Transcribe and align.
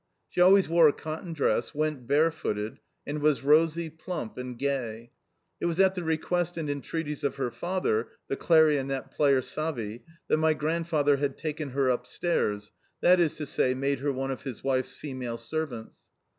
She 0.29 0.41
always 0.41 0.67
wore 0.67 0.87
a 0.87 0.93
cotton 0.93 1.31
dress, 1.31 1.75
went 1.75 2.07
barefooted, 2.07 2.79
and 3.05 3.21
was 3.21 3.43
rosy, 3.43 3.87
plump, 3.87 4.35
and 4.35 4.57
gay. 4.57 5.11
It 5.59 5.67
was 5.67 5.79
at 5.79 5.93
the 5.93 6.03
request 6.03 6.57
and 6.57 6.67
entreaties 6.71 7.23
of 7.23 7.35
her 7.35 7.51
father, 7.51 8.09
the 8.27 8.35
clarionet 8.35 9.11
player 9.11 9.41
Savi, 9.41 10.01
that 10.27 10.37
my 10.37 10.55
grandfather 10.55 11.17
had 11.17 11.37
"taken 11.37 11.69
her 11.69 11.89
upstairs" 11.89 12.71
that 13.01 13.19
is 13.19 13.35
to 13.35 13.45
say, 13.45 13.75
made 13.75 13.99
her 13.99 14.11
one 14.11 14.31
of 14.31 14.41
his 14.41 14.63
wife's 14.63 14.95
female 14.95 15.37
servants. 15.37 15.99